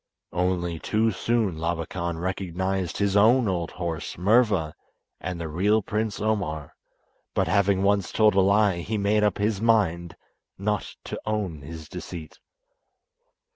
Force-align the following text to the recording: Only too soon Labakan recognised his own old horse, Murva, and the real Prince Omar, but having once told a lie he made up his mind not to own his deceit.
Only 0.33 0.79
too 0.79 1.11
soon 1.11 1.57
Labakan 1.59 2.17
recognised 2.17 2.97
his 2.97 3.15
own 3.15 3.47
old 3.47 3.69
horse, 3.69 4.15
Murva, 4.15 4.73
and 5.19 5.39
the 5.39 5.47
real 5.47 5.83
Prince 5.83 6.19
Omar, 6.19 6.75
but 7.35 7.47
having 7.47 7.83
once 7.83 8.11
told 8.11 8.33
a 8.33 8.41
lie 8.41 8.77
he 8.79 8.97
made 8.97 9.21
up 9.23 9.37
his 9.37 9.61
mind 9.61 10.15
not 10.57 10.95
to 11.03 11.21
own 11.27 11.61
his 11.61 11.87
deceit. 11.87 12.39